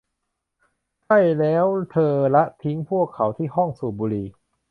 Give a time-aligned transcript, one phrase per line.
[1.03, 4.27] ใช่แล้วเธอละทิ้งพวกเขาที่ห้องสูบบุหรี่